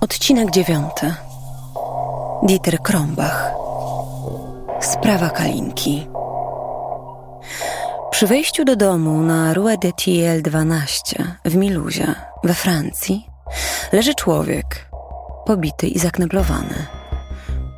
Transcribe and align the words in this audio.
Odcinek 0.00 0.50
dziewiąty. 0.50 1.14
Dieter 2.42 2.82
Krombach. 2.82 3.52
Sprawa 4.80 5.30
Kalinki. 5.30 6.06
Przy 8.10 8.26
wejściu 8.26 8.64
do 8.64 8.76
domu 8.76 9.22
na 9.22 9.54
Rue 9.54 9.78
de 9.78 9.92
Thiel 9.92 10.42
12 10.42 11.24
w 11.44 11.56
Miluzie, 11.56 12.14
we 12.44 12.54
Francji, 12.54 13.26
leży 13.92 14.14
człowiek, 14.14 14.90
pobity 15.46 15.86
i 15.88 15.98
zakneblowany. 15.98 16.86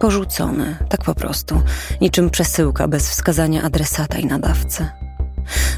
Porzucony, 0.00 0.76
tak 0.88 1.04
po 1.04 1.14
prostu, 1.14 1.62
niczym 2.00 2.30
przesyłka 2.30 2.88
bez 2.88 3.10
wskazania 3.10 3.62
adresata 3.62 4.18
i 4.18 4.26
nadawcy. 4.26 4.88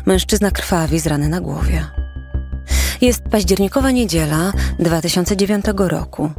Mężczyzna 0.07 0.51
krwawi 0.51 1.01
z 1.01 1.07
rany 1.07 1.29
na 1.29 1.41
głowie. 1.41 2.00
Jest 3.01 3.23
październikowa 3.23 3.91
niedziela 3.91 4.53
2009 4.79 5.65
roku. 5.77 6.31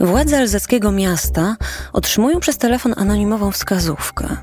Władze 0.00 0.38
alzackiego 0.38 0.92
miasta 0.92 1.56
otrzymują 1.92 2.40
przez 2.40 2.58
telefon 2.58 2.94
anonimową 2.96 3.50
wskazówkę. 3.50 4.36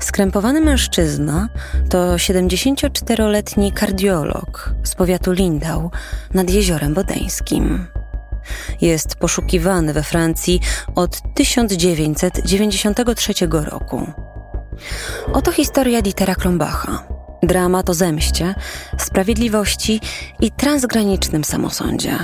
Skrępowany 0.00 0.60
mężczyzna 0.60 1.48
to 1.90 2.14
74-letni 2.16 3.72
kardiolog 3.72 4.74
z 4.84 4.94
powiatu 4.94 5.32
Lindau 5.32 5.90
nad 6.34 6.50
jeziorem 6.50 6.94
bodeńskim. 6.94 7.86
Jest 8.80 9.16
poszukiwany 9.16 9.92
we 9.92 10.02
Francji 10.02 10.60
od 10.94 11.34
1993 11.34 13.32
roku. 13.50 14.06
Oto 15.32 15.52
historia 15.52 16.02
Dietera 16.02 16.34
Krombacha. 16.34 17.11
Dramat 17.42 17.90
o 17.90 17.94
zemście, 17.94 18.54
sprawiedliwości 18.98 20.00
i 20.40 20.50
transgranicznym 20.50 21.44
samosądzie. 21.44 22.18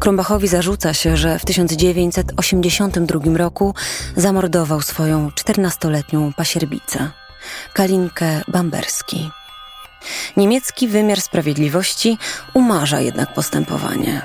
Krombachowi 0.00 0.48
zarzuca 0.48 0.94
się, 0.94 1.16
że 1.16 1.38
w 1.38 1.44
1982 1.44 3.38
roku 3.38 3.74
zamordował 4.16 4.82
swoją 4.82 5.28
14-letnią 5.28 6.34
pasierbicę, 6.34 7.10
Kalinkę 7.72 8.40
Bamberski. 8.48 9.30
Niemiecki 10.36 10.88
wymiar 10.88 11.20
sprawiedliwości 11.20 12.18
umarza 12.54 13.00
jednak 13.00 13.34
postępowanie. 13.34 14.22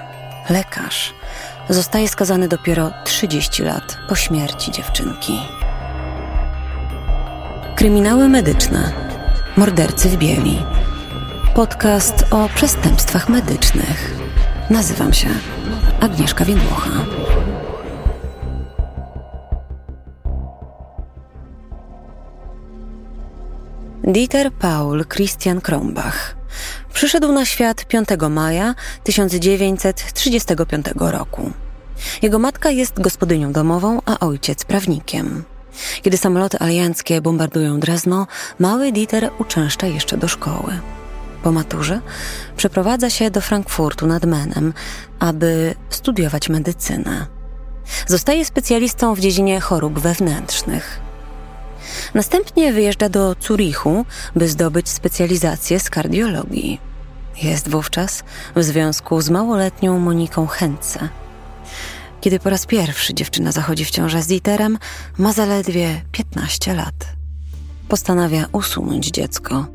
Lekarz 0.49 1.13
zostaje 1.69 2.07
skazany 2.07 2.47
dopiero 2.47 2.91
30 3.05 3.63
lat 3.63 3.97
po 4.09 4.15
śmierci 4.15 4.71
dziewczynki. 4.71 5.39
Kryminały 7.75 8.29
medyczne. 8.29 9.09
Mordercy 9.57 10.09
w 10.09 10.17
bieli. 10.17 10.57
Podcast 11.55 12.25
o 12.31 12.49
przestępstwach 12.55 13.29
medycznych. 13.29 14.15
Nazywam 14.69 15.13
się 15.13 15.27
Agnieszka 15.99 16.45
Więdłocha. 16.45 16.89
Dieter 24.03 24.51
Paul 24.51 25.05
Christian 25.05 25.61
Krombach 25.61 26.35
przyszedł 26.93 27.31
na 27.31 27.45
świat 27.45 27.85
5 27.85 28.09
maja 28.29 28.75
1935 29.03 30.85
roku. 30.99 31.51
Jego 32.21 32.39
matka 32.39 32.69
jest 32.69 33.01
gospodynią 33.01 33.51
domową, 33.51 34.01
a 34.05 34.19
ojciec 34.19 34.65
prawnikiem. 34.65 35.43
Kiedy 36.01 36.17
samoloty 36.17 36.59
alianckie 36.59 37.21
bombardują 37.21 37.79
Drezno, 37.79 38.27
mały 38.59 38.91
Dieter 38.91 39.29
uczęszcza 39.39 39.87
jeszcze 39.87 40.17
do 40.17 40.27
szkoły. 40.27 40.79
Po 41.43 41.51
maturze 41.51 42.01
przeprowadza 42.57 43.09
się 43.09 43.31
do 43.31 43.41
Frankfurtu 43.41 44.07
nad 44.07 44.25
Menem, 44.25 44.73
aby 45.19 45.75
studiować 45.89 46.49
medycynę. 46.49 47.25
Zostaje 48.07 48.45
specjalistą 48.45 49.15
w 49.15 49.19
dziedzinie 49.19 49.59
chorób 49.59 49.99
wewnętrznych. 49.99 50.99
Następnie 52.13 52.73
wyjeżdża 52.73 53.09
do 53.09 53.35
Zurichu, 53.41 54.05
by 54.35 54.47
zdobyć 54.47 54.89
specjalizację 54.89 55.79
z 55.79 55.89
kardiologii. 55.89 56.81
Jest 57.43 57.69
wówczas 57.69 58.23
w 58.55 58.63
związku 58.63 59.21
z 59.21 59.29
małoletnią 59.29 59.99
Moniką 59.99 60.47
Hence. 60.47 61.09
Kiedy 62.21 62.39
po 62.39 62.49
raz 62.49 62.65
pierwszy 62.65 63.13
dziewczyna 63.13 63.51
zachodzi 63.51 63.85
w 63.85 63.91
ciążę 63.91 64.21
z 64.21 64.27
Dieterem, 64.27 64.77
ma 65.17 65.33
zaledwie 65.33 66.01
15 66.11 66.73
lat. 66.73 66.95
Postanawia 67.87 68.45
usunąć 68.51 69.07
dziecko. 69.07 69.65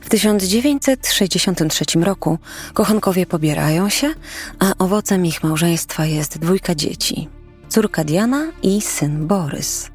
W 0.00 0.08
1963 0.08 1.84
roku 2.00 2.38
kochankowie 2.74 3.26
pobierają 3.26 3.88
się, 3.88 4.14
a 4.58 4.72
owocem 4.78 5.26
ich 5.26 5.42
małżeństwa 5.42 6.06
jest 6.06 6.38
dwójka 6.38 6.74
dzieci: 6.74 7.28
córka 7.68 8.04
Diana 8.04 8.52
i 8.62 8.80
syn 8.80 9.26
Borys. 9.26 9.90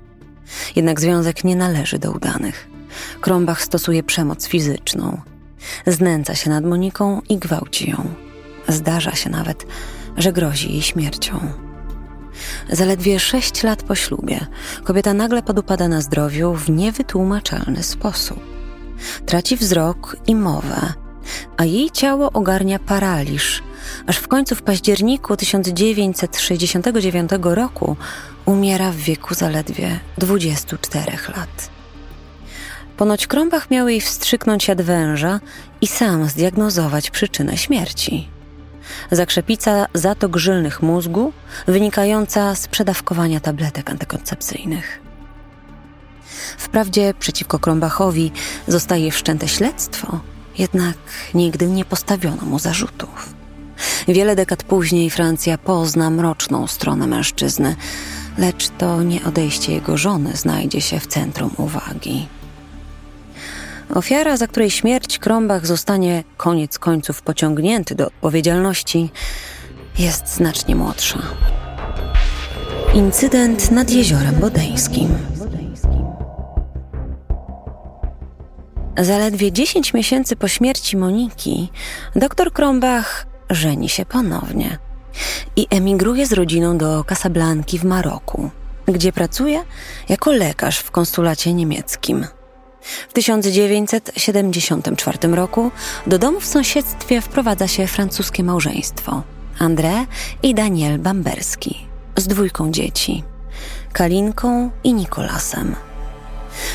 Jednak 0.76 1.02
związek 1.02 1.44
nie 1.44 1.56
należy 1.56 2.00
do 2.00 2.12
udanych. 2.12 2.68
Krąbach 3.22 3.64
stosuje 3.64 4.04
przemoc 4.04 4.48
fizyczną. 4.48 5.22
Znęca 5.88 6.36
się 6.36 6.50
nad 6.50 6.66
Moniką 6.66 7.22
i 7.30 7.38
gwałci 7.38 7.90
ją. 7.90 8.14
Zdarza 8.68 9.16
się 9.16 9.30
nawet, 9.30 9.66
że 10.20 10.34
grozi 10.34 10.72
jej 10.72 10.82
śmiercią. 10.82 11.40
Zaledwie 12.70 13.20
sześć 13.20 13.64
lat 13.64 13.84
po 13.84 13.96
ślubie 13.96 14.48
kobieta 14.84 15.14
nagle 15.14 15.44
podupada 15.44 15.88
na 15.88 16.02
zdrowiu 16.02 16.54
w 16.54 16.70
niewytłumaczalny 16.70 17.84
sposób. 17.84 18.40
Traci 19.26 19.58
wzrok 19.58 20.18
i 20.28 20.36
mowę, 20.36 20.94
a 21.58 21.66
jej 21.66 21.92
ciało 21.92 22.32
ogarnia 22.32 22.80
paraliż, 22.80 23.64
aż 24.08 24.18
w 24.18 24.28
końcu 24.28 24.56
w 24.56 24.62
październiku 24.62 25.38
1969 25.38 27.32
roku 27.42 27.96
umiera 28.46 28.92
w 28.92 28.96
wieku 28.96 29.34
zaledwie 29.34 30.00
24 30.18 31.12
lat. 31.12 31.70
Ponoć 32.98 33.28
Krąbach 33.28 33.72
miał 33.72 33.88
jej 33.90 34.02
wstrzyknąć 34.02 34.68
jad 34.68 34.82
węża 34.82 35.40
i 35.82 35.88
sam 35.88 36.30
zdiagnozować 36.30 37.10
przyczynę 37.10 37.58
śmierci. 37.58 38.39
Zakrzepica 39.12 39.86
zatok 39.94 40.38
żylnych 40.38 40.82
mózgu 40.82 41.34
wynikająca 41.68 42.56
z 42.56 42.68
przedawkowania 42.68 43.40
tabletek 43.40 43.90
antykoncepcyjnych. 43.90 45.00
Wprawdzie 46.58 47.14
przeciwko 47.20 47.60
Krombachowi 47.60 48.32
zostaje 48.68 49.12
wszczęte 49.12 49.48
śledztwo, 49.48 50.20
jednak 50.58 50.96
nigdy 51.34 51.68
nie 51.68 51.86
postawiono 51.86 52.42
mu 52.46 52.60
zarzutów. 52.60 53.34
Wiele 54.08 54.36
dekad 54.36 54.64
później 54.64 55.10
Francja 55.10 55.58
pozna 55.58 56.10
mroczną 56.10 56.68
stronę 56.68 57.08
mężczyzny, 57.08 57.76
lecz 58.38 58.70
to 58.70 59.04
nie 59.04 59.24
odejście 59.24 59.74
jego 59.74 59.98
żony 59.98 60.36
znajdzie 60.36 60.82
się 60.82 61.00
w 61.00 61.08
centrum 61.08 61.52
uwagi. 61.58 62.28
Ofiara, 63.96 64.38
za 64.38 64.48
której 64.48 64.72
śmierć 64.72 65.20
Krombach 65.20 65.66
zostanie 65.66 66.24
koniec 66.38 66.80
końców 66.80 67.22
pociągnięty 67.22 67.96
do 67.96 68.08
odpowiedzialności, 68.08 69.10
jest 70.00 70.36
znacznie 70.36 70.76
młodsza. 70.76 71.20
Incydent 72.94 73.72
nad 73.72 73.92
jeziorem 73.92 74.36
bodeńskim. 74.36 75.10
Zaledwie 78.98 79.52
10 79.52 79.94
miesięcy 79.94 80.36
po 80.36 80.48
śmierci 80.48 80.98
Moniki, 80.98 81.72
dr 82.16 82.54
Krombach 82.54 83.26
żeni 83.50 83.90
się 83.90 84.06
ponownie 84.06 84.78
i 85.56 85.68
emigruje 85.70 86.28
z 86.28 86.34
rodziną 86.34 86.78
do 86.78 87.04
Casablanki 87.04 87.80
w 87.80 87.84
Maroku, 87.84 88.50
gdzie 88.86 89.14
pracuje 89.14 89.64
jako 90.10 90.32
lekarz 90.32 90.80
w 90.80 90.92
konsulacie 90.92 91.54
niemieckim. 91.54 92.26
W 92.82 93.14
1974 93.14 95.28
roku 95.28 95.72
do 96.08 96.20
domu 96.20 96.40
w 96.40 96.46
sąsiedztwie 96.46 97.22
wprowadza 97.22 97.68
się 97.68 97.88
francuskie 97.88 98.44
małżeństwo 98.44 99.24
André 99.60 100.06
i 100.44 100.56
Daniel 100.56 101.00
Bamberski 101.00 101.88
z 102.18 102.28
dwójką 102.28 102.72
dzieci 102.72 103.24
Kalinką 103.94 104.72
i 104.84 104.94
Nikolasem. 104.94 105.76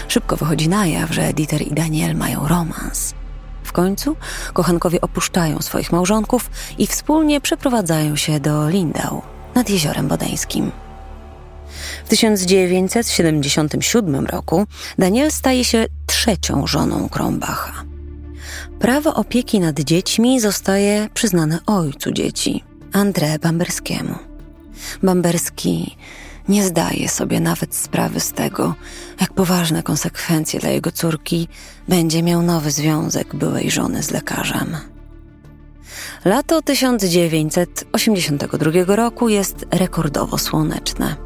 Szybko 0.08 0.36
wychodzi 0.36 0.68
na 0.68 0.86
jaw, 0.86 1.10
że 1.10 1.32
Dieter 1.32 1.62
i 1.62 1.74
Daniel 1.74 2.16
mają 2.16 2.48
romans. 2.48 3.14
W 3.64 3.72
końcu 3.72 4.16
kochankowie 4.52 5.00
opuszczają 5.00 5.62
swoich 5.62 5.92
małżonków 5.92 6.50
i 6.78 6.86
wspólnie 6.86 7.40
przeprowadzają 7.40 8.16
się 8.16 8.40
do 8.40 8.68
Lindau 8.68 9.22
nad 9.54 9.70
jeziorem 9.70 10.08
bodeńskim. 10.08 10.72
W 12.04 12.08
1977 12.08 14.26
roku 14.26 14.66
Daniel 14.98 15.30
staje 15.30 15.64
się 15.64 15.86
trzecią 16.06 16.66
żoną 16.66 17.08
Krombacha. 17.08 17.84
Prawo 18.78 19.14
opieki 19.14 19.60
nad 19.60 19.80
dziećmi 19.80 20.40
zostaje 20.40 21.08
przyznane 21.14 21.58
ojcu 21.66 22.12
dzieci, 22.12 22.64
André 22.92 23.38
Bamberskiemu. 23.38 24.14
Bamberski 25.02 25.96
nie 26.48 26.64
zdaje 26.64 27.08
sobie 27.08 27.40
nawet 27.40 27.74
sprawy 27.74 28.20
z 28.20 28.32
tego, 28.32 28.74
jak 29.20 29.32
poważne 29.32 29.82
konsekwencje 29.82 30.60
dla 30.60 30.70
jego 30.70 30.92
córki 30.92 31.48
będzie 31.88 32.22
miał 32.22 32.42
nowy 32.42 32.70
związek 32.70 33.34
byłej 33.34 33.70
żony 33.70 34.02
z 34.02 34.10
lekarzem. 34.10 34.76
Lato 36.24 36.62
1982 36.62 38.96
roku 38.96 39.28
jest 39.28 39.66
rekordowo 39.70 40.38
słoneczne. 40.38 41.23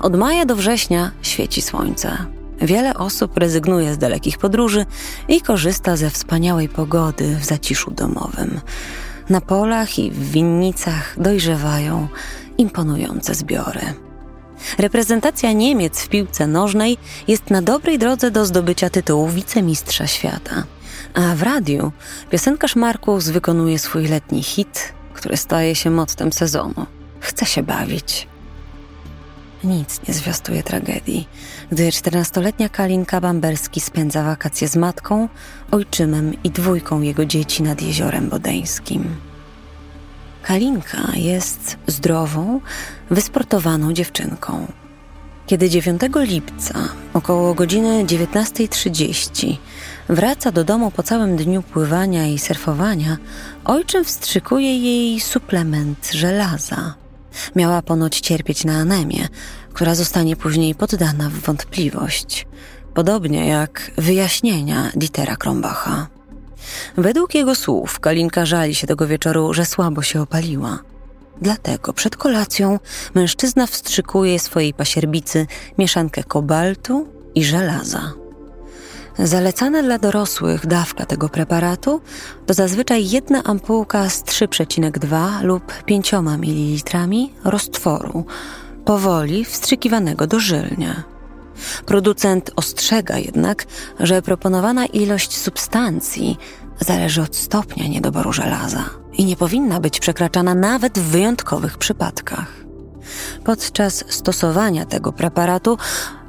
Od 0.00 0.16
maja 0.16 0.44
do 0.44 0.56
września 0.56 1.10
świeci 1.22 1.62
słońce. 1.62 2.18
Wiele 2.60 2.94
osób 2.94 3.38
rezygnuje 3.38 3.94
z 3.94 3.98
dalekich 3.98 4.38
podróży 4.38 4.86
i 5.28 5.40
korzysta 5.40 5.96
ze 5.96 6.10
wspaniałej 6.10 6.68
pogody 6.68 7.36
w 7.36 7.44
zaciszu 7.44 7.90
domowym. 7.90 8.60
Na 9.30 9.40
polach 9.40 9.98
i 9.98 10.10
w 10.10 10.30
winnicach 10.30 11.14
dojrzewają 11.20 12.08
imponujące 12.58 13.34
zbiory. 13.34 13.80
Reprezentacja 14.78 15.52
Niemiec 15.52 16.00
w 16.00 16.08
piłce 16.08 16.46
nożnej 16.46 16.98
jest 17.28 17.50
na 17.50 17.62
dobrej 17.62 17.98
drodze 17.98 18.30
do 18.30 18.46
zdobycia 18.46 18.90
tytułu 18.90 19.28
wicemistrza 19.28 20.06
świata. 20.06 20.64
A 21.14 21.34
w 21.34 21.42
radiu 21.42 21.92
piosenkarz 22.30 22.76
Markus 22.76 23.28
wykonuje 23.28 23.78
swój 23.78 24.06
letni 24.06 24.42
hit, 24.42 24.92
który 25.14 25.36
staje 25.36 25.74
się 25.74 25.90
mottem 25.90 26.32
sezonu. 26.32 26.86
Chce 27.20 27.46
się 27.46 27.62
bawić. 27.62 28.28
Nic 29.64 30.00
nie 30.08 30.14
zwiastuje 30.14 30.62
tragedii, 30.62 31.28
gdy 31.72 31.88
14-letnia 31.88 32.68
Kalinka 32.68 33.20
Bamberski 33.20 33.80
spędza 33.80 34.24
wakacje 34.24 34.68
z 34.68 34.76
matką, 34.76 35.28
ojczymem 35.70 36.42
i 36.44 36.50
dwójką 36.50 37.02
jego 37.02 37.24
dzieci 37.24 37.62
nad 37.62 37.82
jeziorem 37.82 38.28
bodeńskim. 38.28 39.16
Kalinka 40.42 41.12
jest 41.14 41.76
zdrową, 41.86 42.60
wysportowaną 43.10 43.92
dziewczynką. 43.92 44.66
Kiedy 45.46 45.70
9 45.70 46.00
lipca, 46.14 46.74
około 47.14 47.54
godziny 47.54 48.04
19.30, 48.04 49.56
wraca 50.08 50.52
do 50.52 50.64
domu 50.64 50.90
po 50.90 51.02
całym 51.02 51.36
dniu 51.36 51.62
pływania 51.62 52.26
i 52.26 52.38
surfowania, 52.38 53.16
ojczym 53.64 54.04
wstrzykuje 54.04 54.78
jej 54.78 55.20
suplement 55.20 56.10
żelaza. 56.12 56.94
Miała 57.56 57.82
ponoć 57.82 58.20
cierpieć 58.20 58.64
na 58.64 58.76
anemię, 58.76 59.28
która 59.72 59.94
zostanie 59.94 60.36
później 60.36 60.74
poddana 60.74 61.30
w 61.30 61.32
wątpliwość, 61.32 62.46
podobnie 62.94 63.46
jak 63.46 63.90
wyjaśnienia 63.96 64.90
Dietera 64.94 65.36
Krombacha. 65.36 66.06
Według 66.96 67.34
jego 67.34 67.54
słów 67.54 68.00
Kalinka 68.00 68.46
żali 68.46 68.74
się 68.74 68.86
tego 68.86 69.06
wieczoru, 69.06 69.54
że 69.54 69.64
słabo 69.64 70.02
się 70.02 70.20
opaliła. 70.20 70.78
Dlatego 71.42 71.92
przed 71.92 72.16
kolacją 72.16 72.78
mężczyzna 73.14 73.66
wstrzykuje 73.66 74.38
swojej 74.38 74.74
pasierbicy 74.74 75.46
mieszankę 75.78 76.24
kobaltu 76.24 77.08
i 77.34 77.44
żelaza. 77.44 78.12
Zalecana 79.18 79.82
dla 79.82 79.98
dorosłych 79.98 80.66
dawka 80.66 81.06
tego 81.06 81.28
preparatu 81.28 82.00
to 82.46 82.54
zazwyczaj 82.54 83.10
jedna 83.10 83.44
ampułka 83.44 84.08
z 84.08 84.22
3,2 84.22 85.42
lub 85.42 85.82
5 85.84 86.12
ml 86.12 87.28
roztworu, 87.44 88.24
powoli 88.84 89.44
wstrzykiwanego 89.44 90.26
dożylnie. 90.26 91.02
Producent 91.86 92.50
ostrzega 92.56 93.18
jednak, 93.18 93.66
że 94.00 94.22
proponowana 94.22 94.86
ilość 94.86 95.38
substancji 95.38 96.38
zależy 96.80 97.22
od 97.22 97.36
stopnia 97.36 97.86
niedoboru 97.86 98.32
żelaza 98.32 98.84
i 99.12 99.24
nie 99.24 99.36
powinna 99.36 99.80
być 99.80 100.00
przekraczana 100.00 100.54
nawet 100.54 100.98
w 100.98 101.10
wyjątkowych 101.10 101.78
przypadkach. 101.78 102.52
Podczas 103.44 104.04
stosowania 104.08 104.84
tego 104.84 105.12
preparatu 105.12 105.78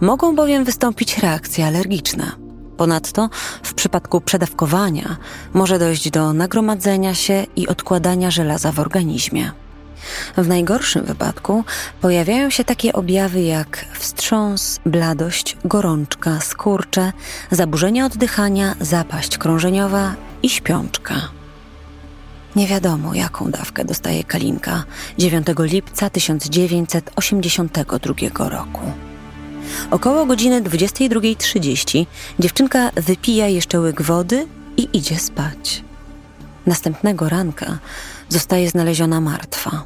mogą 0.01 0.35
bowiem 0.35 0.63
wystąpić 0.63 1.17
reakcje 1.17 1.65
alergiczne. 1.67 2.48
Ponadto 2.79 3.29
w 3.63 3.73
przypadku 3.73 4.21
przedawkowania 4.21 5.17
może 5.53 5.79
dojść 5.79 6.09
do 6.09 6.33
nagromadzenia 6.33 7.15
się 7.15 7.45
i 7.55 7.67
odkładania 7.67 8.31
żelaza 8.31 8.71
w 8.71 8.79
organizmie. 8.79 9.51
W 10.37 10.47
najgorszym 10.47 11.05
wypadku 11.05 11.63
pojawiają 12.01 12.49
się 12.49 12.63
takie 12.63 12.93
objawy 12.93 13.41
jak 13.41 13.85
wstrząs, 13.93 14.79
bladość, 14.85 15.57
gorączka, 15.65 16.39
skurcze, 16.41 17.11
zaburzenia 17.51 18.05
oddychania, 18.05 18.75
zapaść 18.81 19.37
krążeniowa 19.37 20.15
i 20.43 20.49
śpiączka. 20.49 21.15
Nie 22.55 22.67
wiadomo, 22.67 23.13
jaką 23.13 23.51
dawkę 23.51 23.85
dostaje 23.85 24.23
Kalinka 24.23 24.83
9 25.17 25.47
lipca 25.59 26.09
1982 26.09 28.49
roku. 28.49 29.08
Około 29.91 30.25
godziny 30.25 30.61
22.30 30.61 32.05
dziewczynka 32.39 32.91
wypija 32.95 33.47
jeszcze 33.47 33.79
łyk 33.79 34.01
wody 34.01 34.47
i 34.77 34.89
idzie 34.93 35.19
spać. 35.19 35.83
Następnego 36.65 37.29
ranka 37.29 37.79
zostaje 38.29 38.69
znaleziona 38.69 39.21
martwa. 39.21 39.83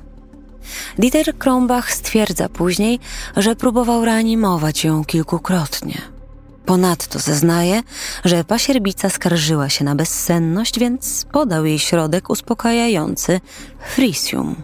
Dieter 0.99 1.37
Krombach 1.37 1.93
stwierdza 1.93 2.49
później, 2.49 2.99
że 3.37 3.55
próbował 3.55 4.05
reanimować 4.05 4.83
ją 4.83 5.05
kilkukrotnie. 5.05 6.01
Ponadto 6.65 7.19
zeznaje, 7.19 7.83
że 8.25 8.43
pasierbica 8.43 9.09
skarżyła 9.09 9.69
się 9.69 9.85
na 9.85 9.95
bezsenność, 9.95 10.79
więc 10.79 11.25
podał 11.31 11.65
jej 11.65 11.79
środek 11.79 12.29
uspokajający 12.29 13.41
frisium. 13.95 14.55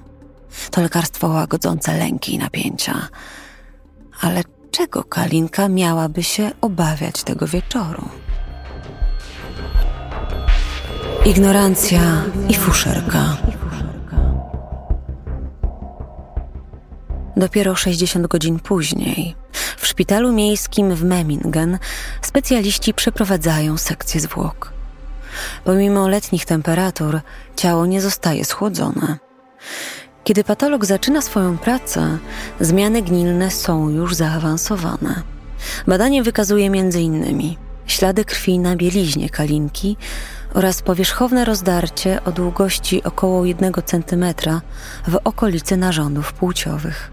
To 0.71 0.81
lekarstwo 0.81 1.27
łagodzące 1.27 1.97
lęki 1.97 2.33
i 2.33 2.37
napięcia. 2.37 3.07
Ale 4.21 4.43
czego 4.71 5.03
Kalinka 5.03 5.69
miałaby 5.69 6.23
się 6.23 6.51
obawiać 6.61 7.23
tego 7.23 7.47
wieczoru? 7.47 8.09
Ignorancja 11.25 12.23
i 12.49 12.53
fuszerka. 12.53 13.37
Dopiero 17.37 17.75
60 17.75 18.27
godzin 18.27 18.59
później, 18.59 19.35
w 19.77 19.87
szpitalu 19.87 20.31
miejskim 20.31 20.95
w 20.95 21.03
Memmingen, 21.03 21.79
specjaliści 22.21 22.93
przeprowadzają 22.93 23.77
sekcję 23.77 24.21
zwłok. 24.21 24.73
Pomimo 25.63 26.07
letnich 26.07 26.45
temperatur, 26.45 27.21
ciało 27.55 27.85
nie 27.85 28.01
zostaje 28.01 28.45
schłodzone. 28.45 29.17
Kiedy 30.29 30.43
patolog 30.43 30.85
zaczyna 30.85 31.21
swoją 31.21 31.57
pracę, 31.57 32.17
zmiany 32.59 33.01
gnilne 33.01 33.51
są 33.51 33.89
już 33.89 34.15
zaawansowane. 34.15 35.21
Badanie 35.87 36.23
wykazuje 36.23 36.65
m.in. 36.67 37.55
ślady 37.87 38.25
krwi 38.25 38.59
na 38.59 38.75
bieliźnie 38.75 39.29
kalinki 39.29 39.97
oraz 40.53 40.81
powierzchowne 40.81 41.45
rozdarcie 41.45 42.23
o 42.23 42.31
długości 42.31 43.03
około 43.03 43.45
1 43.45 43.73
cm 43.85 44.25
w 45.07 45.15
okolicy 45.23 45.77
narządów 45.77 46.33
płciowych. 46.33 47.11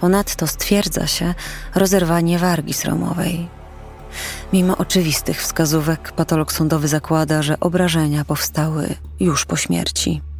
Ponadto 0.00 0.46
stwierdza 0.46 1.06
się 1.06 1.34
rozerwanie 1.74 2.38
wargi 2.38 2.72
sromowej. 2.72 3.48
Mimo 4.52 4.76
oczywistych 4.76 5.42
wskazówek, 5.42 6.12
patolog 6.12 6.52
sądowy 6.52 6.88
zakłada, 6.88 7.42
że 7.42 7.60
obrażenia 7.60 8.24
powstały 8.24 8.94
już 9.20 9.44
po 9.44 9.56
śmierci. 9.56 10.31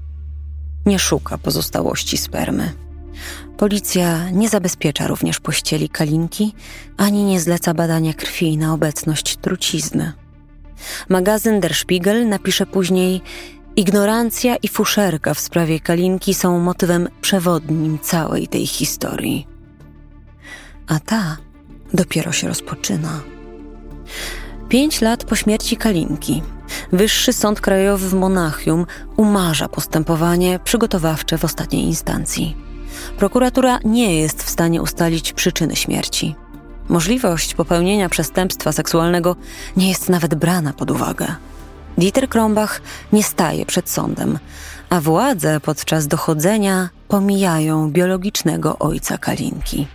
Nie 0.86 0.98
szuka 0.98 1.38
pozostałości 1.38 2.18
spermy. 2.18 2.72
Policja 3.56 4.30
nie 4.30 4.48
zabezpiecza 4.48 5.06
również 5.06 5.40
pościeli 5.40 5.88
kalinki, 5.88 6.54
ani 6.96 7.24
nie 7.24 7.40
zleca 7.40 7.74
badania 7.74 8.14
krwi 8.14 8.58
na 8.58 8.74
obecność 8.74 9.36
trucizny. 9.36 10.12
Magazyn 11.08 11.60
Der 11.60 11.74
Spiegel 11.74 12.28
napisze 12.28 12.66
później: 12.66 13.20
Ignorancja 13.76 14.56
i 14.56 14.68
fuszerka 14.68 15.34
w 15.34 15.40
sprawie 15.40 15.80
Kalinki 15.80 16.34
są 16.34 16.58
motywem 16.58 17.08
przewodnim 17.20 17.98
całej 17.98 18.48
tej 18.48 18.66
historii. 18.66 19.46
A 20.86 21.00
ta 21.00 21.36
dopiero 21.94 22.32
się 22.32 22.48
rozpoczyna. 22.48 23.20
Pięć 24.68 25.00
lat 25.00 25.24
po 25.24 25.36
śmierci 25.36 25.76
Kalinki, 25.76 26.42
Wyższy 26.92 27.32
Sąd 27.32 27.60
Krajowy 27.60 28.08
w 28.08 28.14
Monachium 28.14 28.86
umarza 29.16 29.68
postępowanie 29.68 30.58
przygotowawcze 30.64 31.38
w 31.38 31.44
ostatniej 31.44 31.84
instancji. 31.84 32.56
Prokuratura 33.18 33.78
nie 33.84 34.20
jest 34.20 34.42
w 34.42 34.50
stanie 34.50 34.82
ustalić 34.82 35.32
przyczyny 35.32 35.76
śmierci. 35.76 36.34
Możliwość 36.88 37.54
popełnienia 37.54 38.08
przestępstwa 38.08 38.72
seksualnego 38.72 39.36
nie 39.76 39.88
jest 39.88 40.08
nawet 40.08 40.34
brana 40.34 40.72
pod 40.72 40.90
uwagę. 40.90 41.26
Dieter 41.98 42.28
Krombach 42.28 42.82
nie 43.12 43.22
staje 43.22 43.66
przed 43.66 43.90
sądem, 43.90 44.38
a 44.90 45.00
władze 45.00 45.60
podczas 45.60 46.06
dochodzenia 46.06 46.88
pomijają 47.08 47.90
biologicznego 47.90 48.78
ojca 48.78 49.18
Kalinki. 49.18 49.86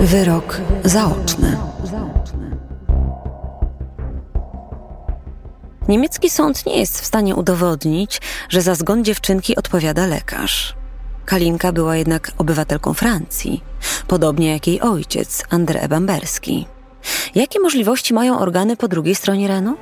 Wyrok 0.00 0.60
zaoczny. 0.84 1.56
Niemiecki 5.88 6.30
sąd 6.30 6.66
nie 6.66 6.78
jest 6.78 7.00
w 7.00 7.06
stanie 7.06 7.36
udowodnić, 7.36 8.20
że 8.48 8.62
za 8.62 8.74
zgon 8.74 9.04
dziewczynki 9.04 9.56
odpowiada 9.56 10.06
lekarz. 10.06 10.74
Kalinka 11.24 11.72
była 11.72 11.96
jednak 11.96 12.32
obywatelką 12.38 12.94
Francji, 12.94 13.64
podobnie 14.06 14.52
jak 14.52 14.66
jej 14.66 14.80
ojciec, 14.80 15.44
André 15.50 15.88
Bamberski. 15.88 16.66
Jakie 17.34 17.60
możliwości 17.60 18.14
mają 18.14 18.38
organy 18.38 18.76
po 18.76 18.88
drugiej 18.88 19.14
stronie 19.14 19.48
Renu? 19.48 19.76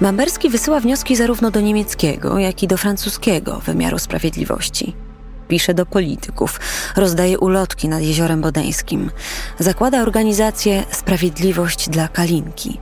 Bamberski 0.00 0.48
wysyła 0.48 0.80
wnioski 0.80 1.16
zarówno 1.16 1.50
do 1.50 1.60
niemieckiego, 1.60 2.38
jak 2.38 2.62
i 2.62 2.68
do 2.68 2.76
francuskiego 2.76 3.60
wymiaru 3.66 3.98
sprawiedliwości. 3.98 4.94
Pisze 5.48 5.74
do 5.74 5.86
polityków, 5.86 6.60
rozdaje 6.96 7.38
ulotki 7.38 7.88
nad 7.88 8.02
jeziorem 8.02 8.40
bodeńskim, 8.40 9.10
zakłada 9.58 10.02
organizację 10.02 10.84
Sprawiedliwość 10.90 11.88
dla 11.88 12.08
Kalinki, 12.08 12.80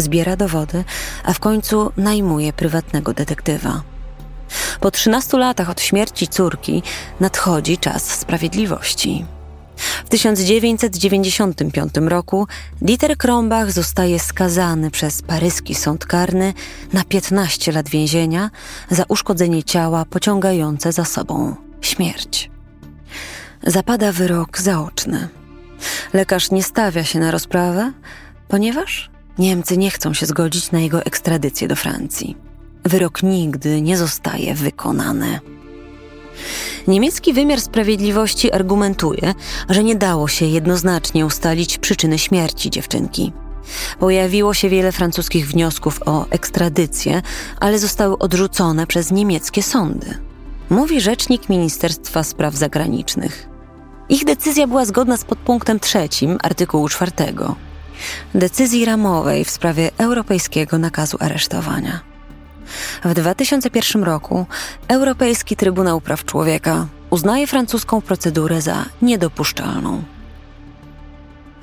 zbiera 0.00 0.36
dowody, 0.36 0.84
a 1.24 1.32
w 1.32 1.40
końcu 1.40 1.92
najmuje 1.96 2.52
prywatnego 2.52 3.12
detektywa. 3.12 3.82
Po 4.80 4.90
13 4.90 5.38
latach 5.38 5.70
od 5.70 5.80
śmierci 5.80 6.28
córki 6.28 6.82
nadchodzi 7.20 7.78
czas 7.78 8.02
sprawiedliwości. 8.04 9.24
W 9.78 10.08
1995 10.08 11.94
roku 12.06 12.46
Dieter 12.82 13.16
Krombach 13.16 13.72
zostaje 13.72 14.18
skazany 14.18 14.90
przez 14.90 15.22
paryski 15.22 15.74
sąd 15.74 16.06
karny 16.06 16.54
na 16.92 17.04
15 17.04 17.72
lat 17.72 17.88
więzienia 17.88 18.50
za 18.90 19.04
uszkodzenie 19.08 19.64
ciała 19.64 20.04
pociągające 20.04 20.92
za 20.92 21.04
sobą 21.04 21.56
śmierć. 21.80 22.50
Zapada 23.62 24.12
wyrok 24.12 24.58
zaoczny. 24.58 25.28
Lekarz 26.12 26.50
nie 26.50 26.62
stawia 26.62 27.04
się 27.04 27.18
na 27.18 27.30
rozprawę, 27.30 27.92
ponieważ 28.48 29.10
Niemcy 29.38 29.76
nie 29.76 29.90
chcą 29.90 30.14
się 30.14 30.26
zgodzić 30.26 30.72
na 30.72 30.80
jego 30.80 31.02
ekstradycję 31.04 31.68
do 31.68 31.76
Francji. 31.76 32.36
Wyrok 32.84 33.22
nigdy 33.22 33.80
nie 33.82 33.96
zostaje 33.96 34.54
wykonany. 34.54 35.40
Niemiecki 36.88 37.32
wymiar 37.32 37.60
sprawiedliwości 37.60 38.52
argumentuje, 38.52 39.34
że 39.68 39.84
nie 39.84 39.96
dało 39.96 40.28
się 40.28 40.46
jednoznacznie 40.46 41.26
ustalić 41.26 41.78
przyczyny 41.78 42.18
śmierci 42.18 42.70
dziewczynki. 42.70 43.32
Pojawiło 43.98 44.54
się 44.54 44.68
wiele 44.68 44.92
francuskich 44.92 45.48
wniosków 45.48 46.00
o 46.06 46.26
ekstradycję, 46.30 47.22
ale 47.60 47.78
zostały 47.78 48.18
odrzucone 48.18 48.86
przez 48.86 49.10
niemieckie 49.10 49.62
sądy. 49.62 50.18
Mówi 50.70 51.00
rzecznik 51.00 51.48
Ministerstwa 51.48 52.24
Spraw 52.24 52.54
Zagranicznych. 52.54 53.48
Ich 54.08 54.24
decyzja 54.24 54.66
była 54.66 54.84
zgodna 54.84 55.16
z 55.16 55.24
podpunktem 55.24 55.80
trzecim 55.80 56.38
artykułu 56.42 56.88
czwartego 56.88 57.67
decyzji 58.34 58.84
ramowej 58.84 59.44
w 59.44 59.50
sprawie 59.50 59.90
europejskiego 59.98 60.78
nakazu 60.78 61.16
aresztowania. 61.20 62.00
W 63.04 63.14
2001 63.14 64.04
roku 64.04 64.46
Europejski 64.88 65.56
Trybunał 65.56 66.00
Praw 66.00 66.24
Człowieka 66.24 66.86
uznaje 67.10 67.46
francuską 67.46 68.00
procedurę 68.00 68.62
za 68.62 68.84
niedopuszczalną. 69.02 70.02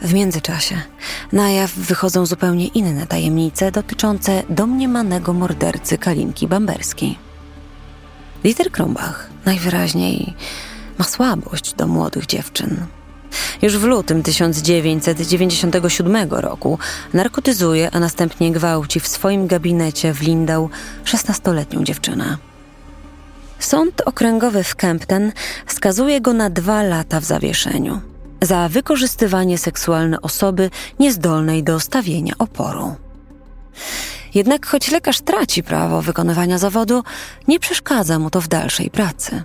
W 0.02 0.14
międzyczasie 0.14 0.82
na 1.32 1.52
jaw 1.52 1.72
wychodzą 1.72 2.26
zupełnie 2.26 2.68
inne 2.68 3.08
tajemnice 3.08 3.72
dotyczące 3.72 4.44
domniemanego 4.50 5.34
mordercy 5.34 5.98
Kalinki 5.98 6.48
Bamberskiej. 6.48 7.18
Dieter 8.44 8.72
Krumbach 8.72 9.30
najwyraźniej 9.46 10.34
ma 10.98 11.06
słabość 11.06 11.74
do 11.74 11.88
młodych 11.88 12.26
dziewczyn. 12.26 12.86
Już 13.62 13.78
w 13.78 13.84
lutym 13.84 14.24
1997 14.24 16.30
roku 16.30 16.80
narkotyzuje, 17.14 17.92
a 17.92 18.00
następnie 18.00 18.52
gwałci 18.52 19.00
w 19.00 19.08
swoim 19.08 19.48
gabinecie 19.48 20.14
w 20.14 20.22
Lindau 20.22 20.70
16-letnią 21.06 21.84
dziewczynę. 21.84 22.38
Sąd 23.60 24.02
okręgowy 24.06 24.64
w 24.64 24.76
Kempten 24.76 25.32
skazuje 25.68 26.22
go 26.22 26.34
na 26.34 26.50
dwa 26.50 26.84
lata 26.84 27.20
w 27.20 27.24
zawieszeniu 27.24 28.02
za 28.42 28.70
wykorzystywanie 28.70 29.58
seksualne 29.58 30.22
osoby 30.22 30.70
niezdolnej 31.00 31.64
do 31.64 31.80
stawienia 31.80 32.34
oporu. 32.40 32.96
Jednak 34.34 34.66
choć 34.66 34.92
lekarz 34.92 35.22
traci 35.22 35.64
prawo 35.64 36.02
wykonywania 36.02 36.58
zawodu, 36.58 37.04
nie 37.48 37.60
przeszkadza 37.60 38.20
mu 38.20 38.30
to 38.30 38.42
w 38.42 38.48
dalszej 38.48 38.90
pracy. 38.90 39.44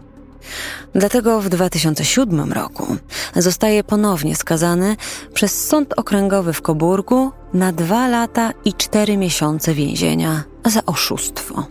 Dlatego 0.95 1.41
w 1.41 1.49
2007 1.49 2.53
roku 2.53 2.97
zostaje 3.37 3.85
ponownie 3.85 4.37
skazany 4.37 4.97
przez 5.35 5.67
Sąd 5.69 5.99
Okręgowy 5.99 6.53
w 6.53 6.63
Coburgu 6.63 7.33
na 7.55 7.73
dwa 7.73 8.09
lata 8.09 8.53
i 8.65 8.75
cztery 8.75 9.17
miesiące 9.17 9.75
więzienia 9.75 10.43
za 10.67 10.85
oszustwo. 10.87 11.67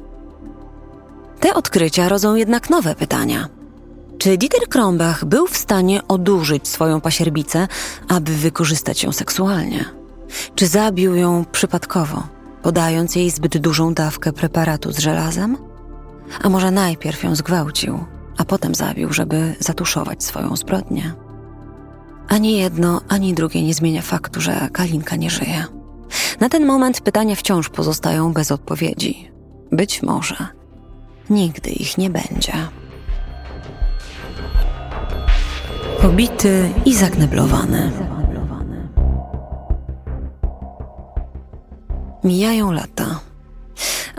Te 1.39 1.53
odkrycia 1.53 2.09
rodzą 2.09 2.35
jednak 2.35 2.69
nowe 2.69 2.95
pytania. 2.95 3.47
Czy 4.17 4.37
Dieter 4.37 4.69
Krombach 4.69 5.25
był 5.25 5.47
w 5.47 5.57
stanie 5.57 6.07
odurzyć 6.07 6.67
swoją 6.67 7.01
pasierbicę, 7.01 7.67
aby 8.07 8.31
wykorzystać 8.31 9.03
ją 9.03 9.11
seksualnie? 9.11 9.85
Czy 10.55 10.67
zabił 10.67 11.15
ją 11.15 11.45
przypadkowo, 11.51 12.23
podając 12.61 13.15
jej 13.15 13.29
zbyt 13.29 13.57
dużą 13.57 13.93
dawkę 13.93 14.33
preparatu 14.33 14.91
z 14.91 14.99
żelazem? 14.99 15.57
A 16.43 16.49
może 16.49 16.71
najpierw 16.71 17.23
ją 17.23 17.35
zgwałcił, 17.35 18.05
a 18.39 18.45
potem 18.45 18.75
zabił, 18.75 19.13
żeby 19.13 19.55
zatuszować 19.59 20.23
swoją 20.23 20.55
zbrodnię? 20.55 21.13
Ani 22.27 22.57
jedno, 22.57 23.01
ani 23.07 23.33
drugie 23.33 23.63
nie 23.63 23.73
zmienia 23.73 24.01
faktu, 24.01 24.41
że 24.41 24.69
Kalinka 24.73 25.15
nie 25.15 25.29
żyje. 25.29 25.65
Na 26.39 26.49
ten 26.49 26.65
moment 26.65 27.01
pytania 27.01 27.35
wciąż 27.35 27.69
pozostają 27.69 28.33
bez 28.33 28.51
odpowiedzi. 28.51 29.31
Być 29.71 30.03
może 30.03 30.35
nigdy 31.29 31.69
ich 31.69 31.97
nie 31.97 32.09
będzie. 32.09 32.53
Pobity 36.01 36.69
i 36.85 36.93
zakneblowany. 36.93 37.91
Mijają 42.23 42.71
lata. 42.71 43.19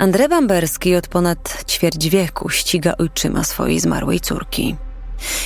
Andrzej 0.00 0.28
Bamberski 0.28 0.96
od 0.96 1.08
ponad 1.08 1.64
ćwierć 1.68 2.08
wieku 2.08 2.48
ściga 2.48 2.94
ojczyma 2.98 3.44
swojej 3.44 3.80
zmarłej 3.80 4.20
córki. 4.20 4.76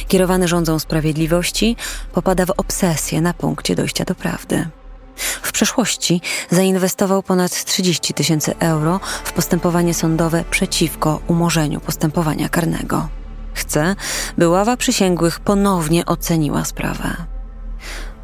Kierowany 0.08 0.48
rządzą 0.48 0.78
sprawiedliwości, 0.78 1.76
popada 2.12 2.46
w 2.46 2.50
obsesję 2.50 3.20
na 3.20 3.34
punkcie 3.34 3.74
dojścia 3.74 4.04
do 4.04 4.14
prawdy. 4.14 4.68
W 5.16 5.52
przeszłości 5.52 6.20
zainwestował 6.50 7.22
ponad 7.22 7.64
30 7.64 8.14
tysięcy 8.14 8.54
euro 8.58 9.00
w 9.24 9.32
postępowanie 9.32 9.94
sądowe 9.94 10.44
przeciwko 10.50 11.20
umorzeniu 11.26 11.80
postępowania 11.80 12.48
karnego. 12.48 13.08
Chce, 13.54 13.96
by 14.38 14.48
ława 14.48 14.76
przysięgłych 14.76 15.40
ponownie 15.40 16.06
oceniła 16.06 16.64
sprawę. 16.64 17.16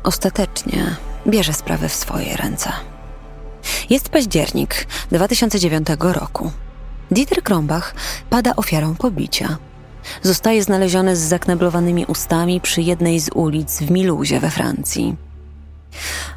Ostatecznie 0.03 0.97
bierze 1.27 1.53
sprawę 1.53 1.89
w 1.89 1.95
swoje 1.95 2.37
ręce. 2.37 2.73
Jest 3.91 4.09
październik 4.09 4.87
2009 5.13 5.89
roku. 6.01 6.53
Dieter 7.11 7.43
Krombach 7.43 7.95
pada 8.31 8.57
ofiarą 8.57 8.95
pobicia. 8.95 9.59
Zostaje 10.23 10.63
znaleziony 10.63 11.17
z 11.17 11.19
zakneblowanymi 11.19 12.07
ustami 12.07 12.61
przy 12.61 12.83
jednej 12.83 13.21
z 13.21 13.29
ulic 13.35 13.79
w 13.79 13.91
Miluzie 13.91 14.41
we 14.41 14.51
Francji. 14.51 15.17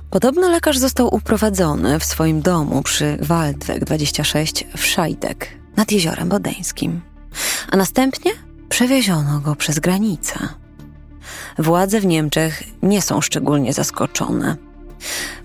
Podobno 0.10 0.50
lekarz 0.50 0.78
został 0.78 1.16
uprowadzony 1.16 2.00
w 2.00 2.06
swoim 2.06 2.42
domu 2.42 2.82
przy 2.84 3.18
Waldweg 3.22 3.86
26 3.86 4.66
w 4.78 4.86
Szajdek 4.86 5.48
nad 5.76 5.92
jeziorem 5.92 6.30
bodeńskim, 6.30 7.02
a 7.72 7.78
następnie 7.78 8.32
przewieziono 8.70 9.40
go 9.40 9.56
przez 9.56 9.80
granicę. 9.80 10.40
Władze 11.58 12.00
w 12.00 12.06
Niemczech 12.06 12.64
nie 12.84 13.02
są 13.02 13.22
szczególnie 13.22 13.74
zaskoczone. 13.74 14.56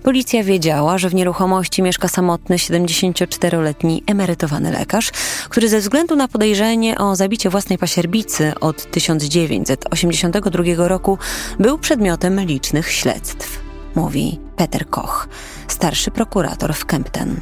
Policja 0.03 0.43
wiedziała, 0.43 0.97
że 0.97 1.09
w 1.09 1.15
nieruchomości 1.15 1.81
mieszka 1.81 2.07
samotny 2.07 2.55
74-letni 2.55 4.03
emerytowany 4.07 4.71
lekarz, 4.71 5.11
który 5.49 5.69
ze 5.69 5.79
względu 5.79 6.15
na 6.15 6.27
podejrzenie 6.27 6.97
o 6.97 7.15
zabicie 7.15 7.49
własnej 7.49 7.77
pasierbicy 7.77 8.53
od 8.61 8.91
1982 8.91 10.87
roku 10.87 11.17
był 11.59 11.77
przedmiotem 11.77 12.39
licznych 12.39 12.91
śledztw, 12.91 13.59
mówi 13.95 14.39
Peter 14.55 14.89
Koch, 14.89 15.27
starszy 15.67 16.11
prokurator 16.11 16.73
w 16.73 16.85
Kempten. 16.85 17.39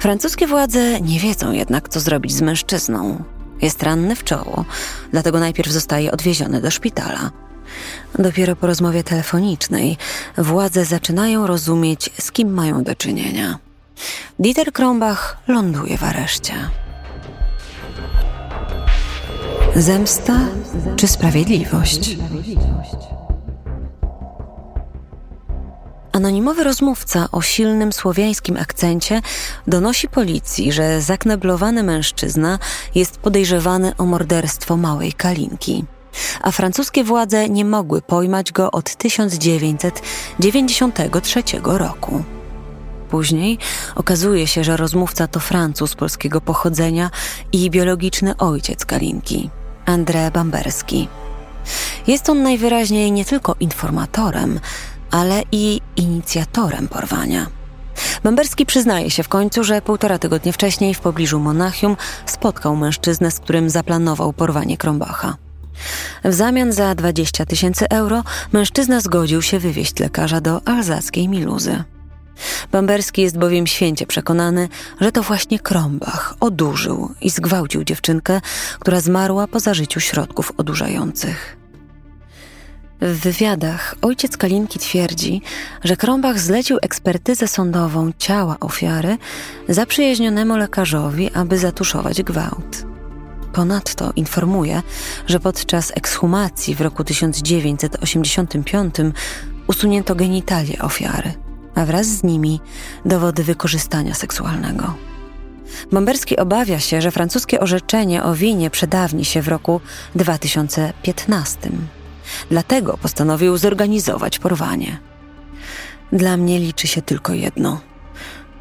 Francuskie 0.00 0.46
władze 0.46 1.00
nie 1.00 1.20
wiedzą 1.20 1.52
jednak, 1.52 1.88
co 1.88 2.00
zrobić 2.00 2.32
z 2.32 2.40
mężczyzną. 2.40 3.24
Jest 3.62 3.82
ranny 3.82 4.16
w 4.16 4.24
czoło, 4.24 4.64
dlatego 5.12 5.40
najpierw 5.40 5.70
zostaje 5.70 6.12
odwieziony 6.12 6.60
do 6.60 6.70
szpitala. 6.70 7.30
Dopiero 8.18 8.56
po 8.56 8.66
rozmowie 8.66 9.04
telefonicznej 9.04 9.96
władze 10.38 10.84
zaczynają 10.84 11.46
rozumieć, 11.46 12.10
z 12.20 12.32
kim 12.32 12.54
mają 12.54 12.84
do 12.84 12.94
czynienia. 12.94 13.58
Dieter 14.38 14.72
Krombach 14.72 15.36
ląduje 15.48 15.98
w 15.98 16.04
areszcie. 16.04 16.54
Zemsta 19.76 20.38
czy 20.96 21.08
sprawiedliwość? 21.08 22.16
Anonimowy 26.12 26.64
rozmówca 26.64 27.28
o 27.32 27.42
silnym 27.42 27.92
słowiańskim 27.92 28.56
akcencie 28.56 29.20
donosi 29.66 30.08
policji, 30.08 30.72
że 30.72 31.00
zakneblowany 31.00 31.82
mężczyzna 31.82 32.58
jest 32.94 33.18
podejrzewany 33.18 33.92
o 33.98 34.04
morderstwo 34.04 34.76
małej 34.76 35.12
Kalinki 35.12 35.84
a 36.42 36.50
francuskie 36.50 37.04
władze 37.04 37.48
nie 37.48 37.64
mogły 37.64 38.02
pojmać 38.02 38.52
go 38.52 38.70
od 38.70 38.96
1993 38.96 41.42
roku. 41.62 42.24
później 43.10 43.58
okazuje 43.94 44.46
się, 44.46 44.64
że 44.64 44.76
rozmówca 44.76 45.26
to 45.26 45.40
Francuz 45.40 45.94
polskiego 45.94 46.40
pochodzenia 46.40 47.10
i 47.52 47.70
biologiczny 47.70 48.36
ojciec 48.36 48.84
Kalinki, 48.84 49.50
André 49.86 50.30
Bamberski. 50.30 51.08
Jest 52.06 52.30
on 52.30 52.42
najwyraźniej 52.42 53.12
nie 53.12 53.24
tylko 53.24 53.56
informatorem, 53.60 54.60
ale 55.10 55.42
i 55.52 55.80
inicjatorem 55.96 56.88
porwania. 56.88 57.46
Bamberski 58.22 58.66
przyznaje 58.66 59.10
się 59.10 59.22
w 59.22 59.28
końcu, 59.28 59.64
że 59.64 59.82
półtora 59.82 60.18
tygodnia 60.18 60.52
wcześniej 60.52 60.94
w 60.94 61.00
pobliżu 61.00 61.40
Monachium 61.40 61.96
spotkał 62.26 62.76
mężczyznę, 62.76 63.30
z 63.30 63.40
którym 63.40 63.70
zaplanował 63.70 64.32
porwanie 64.32 64.76
Krombacha. 64.76 65.36
W 66.24 66.34
zamian 66.34 66.72
za 66.72 66.94
20 66.94 67.46
tysięcy 67.46 67.88
euro 67.88 68.24
mężczyzna 68.52 69.00
zgodził 69.00 69.42
się 69.42 69.58
wywieźć 69.58 69.98
lekarza 69.98 70.40
do 70.40 70.60
alzackiej 70.68 71.28
Miluzy. 71.28 71.84
Bamberski 72.72 73.22
jest 73.22 73.38
bowiem 73.38 73.66
święcie 73.66 74.06
przekonany, 74.06 74.68
że 75.00 75.12
to 75.12 75.22
właśnie 75.22 75.58
Krombach 75.58 76.34
odurzył 76.40 77.14
i 77.20 77.30
zgwałcił 77.30 77.84
dziewczynkę, 77.84 78.40
która 78.78 79.00
zmarła 79.00 79.46
po 79.46 79.60
zażyciu 79.60 80.00
środków 80.00 80.52
odurzających. 80.56 81.56
W 83.00 83.20
wywiadach 83.20 83.94
ojciec 84.02 84.36
Kalinki 84.36 84.78
twierdzi, 84.78 85.42
że 85.84 85.96
Krąbach 85.96 86.40
zlecił 86.40 86.78
ekspertyzę 86.82 87.48
sądową 87.48 88.10
ciała 88.18 88.56
ofiary 88.60 89.18
zaprzyjaźnionemu 89.68 90.56
lekarzowi, 90.56 91.30
aby 91.34 91.58
zatuszować 91.58 92.22
gwałt. 92.22 92.97
Ponadto 93.52 94.12
informuje, 94.16 94.82
że 95.26 95.40
podczas 95.40 95.92
ekshumacji 95.94 96.74
w 96.74 96.80
roku 96.80 97.04
1985 97.04 98.94
usunięto 99.66 100.14
genitalie 100.14 100.78
ofiary, 100.78 101.32
a 101.74 101.84
wraz 101.84 102.06
z 102.06 102.22
nimi 102.22 102.60
dowody 103.04 103.44
wykorzystania 103.44 104.14
seksualnego. 104.14 104.94
Bomberski 105.92 106.36
obawia 106.36 106.80
się, 106.80 107.02
że 107.02 107.10
francuskie 107.10 107.60
orzeczenie 107.60 108.22
o 108.22 108.34
winie 108.34 108.70
przedawni 108.70 109.24
się 109.24 109.42
w 109.42 109.48
roku 109.48 109.80
2015. 110.14 111.70
Dlatego 112.50 112.98
postanowił 112.98 113.56
zorganizować 113.56 114.38
porwanie. 114.38 114.98
Dla 116.12 116.36
mnie 116.36 116.58
liczy 116.58 116.86
się 116.86 117.02
tylko 117.02 117.32
jedno, 117.32 117.80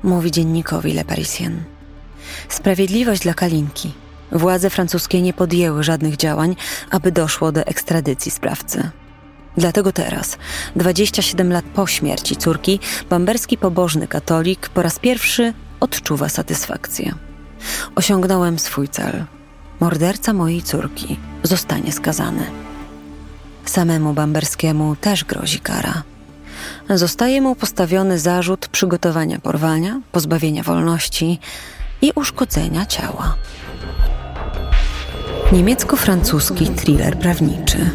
mówi 0.03 0.31
dziennikowi 0.31 0.93
Le 0.93 1.05
Parisien. 1.05 1.63
Sprawiedliwość 2.49 3.21
dla 3.21 3.33
Kalinki. 3.33 3.93
Władze 4.31 4.69
francuskie 4.69 5.21
nie 5.21 5.33
podjęły 5.33 5.83
żadnych 5.83 6.17
działań, 6.17 6.55
aby 6.91 7.11
doszło 7.11 7.51
do 7.51 7.61
ekstradycji 7.61 8.31
sprawcy. 8.31 8.89
Dlatego 9.57 9.91
teraz, 9.91 10.37
27 10.75 11.51
lat 11.51 11.65
po 11.65 11.87
śmierci 11.87 12.35
córki, 12.35 12.79
bamberski 13.09 13.57
pobożny 13.57 14.07
katolik 14.07 14.69
po 14.69 14.81
raz 14.81 14.99
pierwszy 14.99 15.53
odczuwa 15.79 16.29
satysfakcję. 16.29 17.13
Osiągnąłem 17.95 18.59
swój 18.59 18.89
cel. 18.89 19.25
Morderca 19.79 20.33
mojej 20.33 20.61
córki 20.61 21.19
zostanie 21.43 21.91
skazany. 21.91 22.45
Samemu 23.65 24.13
Bamberskiemu 24.13 24.95
też 24.95 25.25
grozi 25.25 25.59
kara. 25.59 26.03
Zostaje 26.89 27.41
mu 27.41 27.55
postawiony 27.55 28.19
zarzut 28.19 28.67
przygotowania 28.67 29.39
porwania, 29.39 30.01
pozbawienia 30.11 30.63
wolności 30.63 31.39
i 32.01 32.11
uszkodzenia 32.15 32.85
ciała. 32.85 33.35
Niemiecko-francuski 35.51 36.67
thriller 36.67 37.19
prawniczy. 37.19 37.89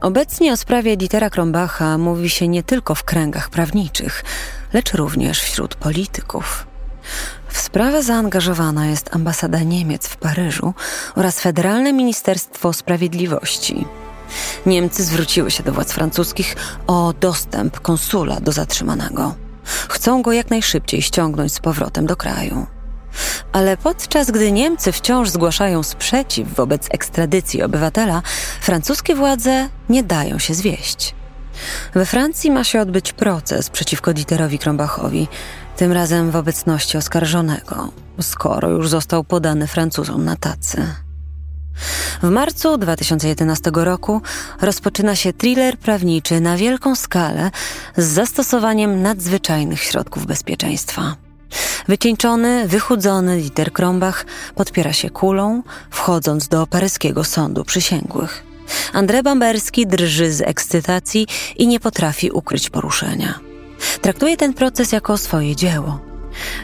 Obecnie 0.00 0.52
o 0.52 0.56
sprawie 0.56 0.96
Dietera 0.96 1.30
Krombacha 1.30 1.98
mówi 1.98 2.30
się 2.30 2.48
nie 2.48 2.62
tylko 2.62 2.94
w 2.94 3.04
kręgach 3.04 3.50
prawniczych, 3.50 4.24
lecz 4.72 4.94
również 4.94 5.42
wśród 5.42 5.74
polityków. 5.74 6.66
W 7.48 7.58
sprawę 7.58 8.02
zaangażowana 8.02 8.86
jest 8.86 9.16
ambasada 9.16 9.60
Niemiec 9.60 10.08
w 10.08 10.16
Paryżu 10.16 10.74
oraz 11.14 11.40
Federalne 11.40 11.92
Ministerstwo 11.92 12.72
Sprawiedliwości. 12.72 13.84
Niemcy 14.66 15.04
zwróciły 15.04 15.50
się 15.50 15.62
do 15.62 15.72
władz 15.72 15.92
francuskich 15.92 16.56
o 16.86 17.12
dostęp 17.20 17.80
konsula 17.80 18.40
do 18.40 18.52
zatrzymanego. 18.52 19.34
Chcą 19.64 20.22
go 20.22 20.32
jak 20.32 20.50
najszybciej 20.50 21.02
ściągnąć 21.02 21.52
z 21.54 21.60
powrotem 21.60 22.06
do 22.06 22.16
kraju. 22.16 22.66
Ale 23.52 23.76
podczas 23.76 24.30
gdy 24.30 24.52
Niemcy 24.52 24.92
wciąż 24.92 25.30
zgłaszają 25.30 25.82
sprzeciw 25.82 26.54
wobec 26.54 26.86
ekstradycji 26.90 27.62
obywatela, 27.62 28.22
francuskie 28.60 29.14
władze 29.14 29.68
nie 29.88 30.02
dają 30.02 30.38
się 30.38 30.54
zwieść. 30.54 31.14
We 31.94 32.06
Francji 32.06 32.50
ma 32.50 32.64
się 32.64 32.80
odbyć 32.80 33.12
proces 33.12 33.70
przeciwko 33.70 34.14
Dieterowi 34.14 34.58
Krombachowi, 34.58 35.28
tym 35.76 35.92
razem 35.92 36.30
w 36.30 36.36
obecności 36.36 36.96
oskarżonego, 36.96 37.92
skoro 38.20 38.68
już 38.70 38.88
został 38.88 39.24
podany 39.24 39.66
Francuzom 39.66 40.24
na 40.24 40.36
tacy. 40.36 40.86
W 42.22 42.30
marcu 42.30 42.78
2011 42.78 43.70
roku 43.74 44.22
rozpoczyna 44.60 45.16
się 45.16 45.32
thriller 45.32 45.78
prawniczy 45.78 46.40
na 46.40 46.56
wielką 46.56 46.94
skalę 46.94 47.50
z 47.96 48.04
zastosowaniem 48.04 49.02
nadzwyczajnych 49.02 49.82
środków 49.82 50.26
bezpieczeństwa. 50.26 51.16
Wycieńczony, 51.88 52.68
wychudzony 52.68 53.40
Dieter 53.40 53.72
Krombach 53.72 54.26
podpiera 54.54 54.92
się 54.92 55.10
kulą, 55.10 55.62
wchodząc 55.90 56.48
do 56.48 56.66
paryskiego 56.66 57.24
sądu 57.24 57.64
przysięgłych. 57.64 58.44
André 58.92 59.22
Bamberski 59.22 59.86
drży 59.86 60.32
z 60.32 60.40
ekscytacji 60.40 61.26
i 61.56 61.66
nie 61.66 61.80
potrafi 61.80 62.30
ukryć 62.30 62.70
poruszenia. 62.70 63.38
Traktuje 64.00 64.36
ten 64.36 64.54
proces 64.54 64.92
jako 64.92 65.18
swoje 65.18 65.56
dzieło. 65.56 66.00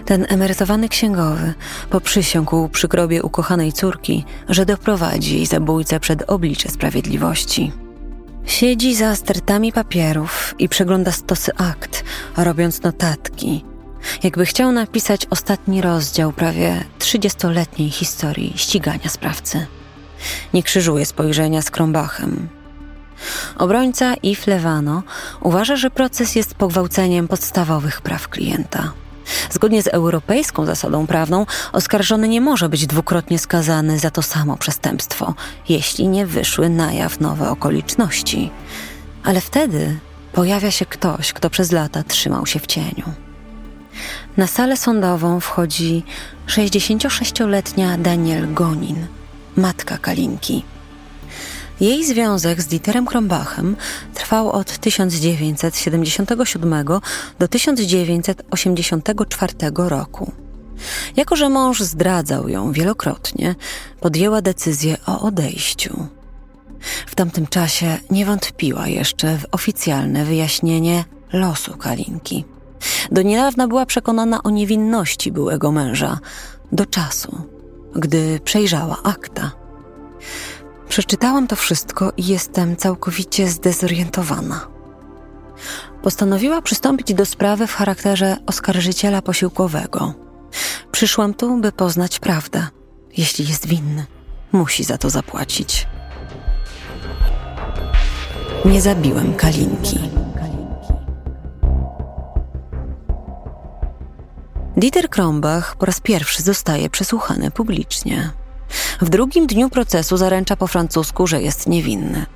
Ten 0.05 0.27
emerytowany 0.29 0.89
księgowy 0.89 1.55
poprzysiągł 1.91 2.69
przy 2.69 2.89
grobie 2.89 3.23
ukochanej 3.23 3.73
córki, 3.73 4.25
że 4.49 4.67
doprowadzi 4.67 5.37
jej 5.37 5.47
zabójcę 5.47 6.01
przed 6.01 6.31
oblicze 6.31 6.69
sprawiedliwości. 6.69 7.73
Siedzi 8.45 8.95
za 8.95 9.17
stertami 9.17 9.73
papierów 9.73 10.55
i 10.59 10.69
przegląda 10.69 11.13
stosy 11.13 11.53
akt, 11.57 12.05
robiąc 12.37 12.83
notatki, 12.83 13.65
jakby 14.23 14.47
chciał 14.47 14.73
napisać 14.73 15.27
ostatni 15.31 15.83
rozdział 15.83 16.33
prawie 16.33 16.85
trzydziestoletniej 16.99 17.91
historii 17.91 18.53
ścigania 18.57 19.09
sprawcy. 19.09 19.67
Nie 20.55 20.63
krzyżuje 20.63 21.07
spojrzenia 21.07 21.63
z 21.63 21.71
Krombachem. 21.71 22.49
Obrońca 23.59 24.15
Yves 24.23 24.47
Levano 24.47 25.03
uważa, 25.41 25.77
że 25.77 25.91
proces 25.91 26.35
jest 26.35 26.55
pogwałceniem 26.55 27.29
podstawowych 27.29 28.01
praw 28.01 28.29
klienta. 28.29 28.93
Zgodnie 29.51 29.83
z 29.83 29.87
europejską 29.87 30.67
zasadą 30.67 31.07
prawną, 31.07 31.47
oskarżony 31.73 32.29
nie 32.29 32.41
może 32.41 32.69
być 32.69 32.87
dwukrotnie 32.87 33.39
skazany 33.39 33.99
za 33.99 34.11
to 34.11 34.23
samo 34.23 34.57
przestępstwo, 34.57 35.35
jeśli 35.69 36.09
nie 36.09 36.27
wyszły 36.27 36.69
na 36.69 36.93
jaw 36.93 37.21
nowe 37.21 37.51
okoliczności. 37.51 38.51
Ale 39.25 39.41
wtedy 39.41 39.99
pojawia 40.33 40.71
się 40.71 40.87
ktoś, 40.87 41.33
kto 41.33 41.51
przez 41.51 41.73
lata 41.73 42.03
trzymał 42.03 42.47
się 42.47 42.59
w 42.59 42.67
cieniu. 42.67 43.28
Na 44.37 44.47
salę 44.47 44.77
sądową 44.77 45.41
wchodzi 45.41 46.05
66-letnia 46.47 47.99
Daniel 47.99 48.55
Gonin, 48.55 49.07
matka 49.57 49.99
Kalinki. 49.99 50.65
Jej 51.81 52.05
związek 52.05 52.63
z 52.63 52.67
Dieterem 52.67 53.07
Krombachem 53.07 53.77
trwał 54.15 54.51
od 54.51 54.79
1977 54.79 56.85
do 57.39 57.49
1984 57.49 59.53
roku. 59.77 60.33
Jako, 61.17 61.37
że 61.37 61.49
mąż 61.49 61.81
zdradzał 61.81 62.49
ją 62.49 62.73
wielokrotnie, 62.73 63.55
podjęła 64.01 64.43
decyzję 64.43 64.97
o 65.07 65.21
odejściu. 65.21 66.07
W 67.07 67.15
tamtym 67.15 67.47
czasie 67.47 67.99
nie 68.11 68.27
wątpiła 68.27 68.89
jeszcze 68.89 69.39
w 69.39 69.47
oficjalne 69.51 70.25
wyjaśnienie 70.25 71.05
losu 71.33 71.77
Kalinki. 71.77 72.45
Do 73.13 73.23
niedawna 73.23 73.69
była 73.69 73.87
przekonana 73.87 74.43
o 74.43 74.51
niewinności 74.51 75.33
byłego 75.33 75.73
męża, 75.73 76.19
do 76.73 76.87
czasu, 76.87 77.43
gdy 77.97 78.41
przejrzała 78.45 78.97
akta. 79.03 79.51
Przeczytałam 80.89 81.47
to 81.47 81.57
wszystko 81.57 82.13
i 82.17 82.27
jestem 82.27 82.77
całkowicie 82.77 83.49
zdezorientowana. 83.49 84.69
Postanowiła 86.03 86.63
przystąpić 86.63 87.15
do 87.15 87.27
sprawy 87.27 87.67
w 87.67 87.75
charakterze 87.75 88.37
oskarżyciela 88.47 89.23
posiłkowego. 89.23 90.15
Przyszłam 90.93 91.35
tu, 91.35 91.61
by 91.61 91.73
poznać 91.73 92.19
prawdę. 92.19 92.67
Jeśli 93.17 93.49
jest 93.49 93.67
winny, 93.67 94.07
musi 94.53 94.85
za 94.85 94.99
to 94.99 95.11
zapłacić. 95.11 95.87
Nie 98.65 98.83
zabiłem 98.83 99.35
Kalinki. 99.35 99.99
Dieter 104.79 105.09
Krombach 105.09 105.77
po 105.77 105.87
raz 105.87 106.01
pierwszy 106.01 106.43
zostaje 106.43 106.91
przesłuchany 106.91 107.51
publicznie. 107.51 108.31
W 109.01 109.09
drugim 109.09 109.47
dniu 109.47 109.71
procesu 109.71 110.17
zaręcza 110.17 110.57
po 110.57 110.67
francusku, 110.67 111.27
że 111.27 111.43
jest 111.43 111.67
niewinny. 111.67 112.27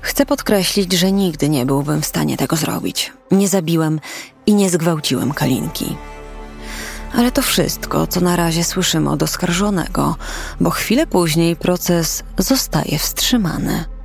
Chcę 0.00 0.26
podkreślić, 0.26 0.92
że 0.92 1.12
nigdy 1.12 1.48
nie 1.48 1.66
byłbym 1.66 2.02
w 2.02 2.06
stanie 2.06 2.36
tego 2.36 2.56
zrobić. 2.56 3.12
Nie 3.30 3.48
zabiłem 3.48 4.00
i 4.46 4.54
nie 4.54 4.70
zgwałciłem 4.70 5.32
Kalinki. 5.32 5.96
Ale 7.14 7.32
to 7.32 7.42
wszystko, 7.42 8.06
co 8.06 8.20
na 8.20 8.36
razie 8.36 8.64
słyszymy 8.64 9.10
od 9.10 9.22
oskarżonego, 9.22 10.16
bo 10.60 10.70
chwilę 10.70 11.06
później 11.06 11.56
proces 11.56 12.22
zostaje 12.38 12.98
wstrzymany. 12.98 13.95